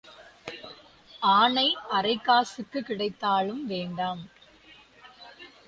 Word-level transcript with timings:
ஆனை 1.19 1.77
அரைக் 1.91 2.21
காசுக்குக் 2.21 2.85
கிடைத்தாலும் 2.85 3.65
வேண்டாம். 3.65 4.27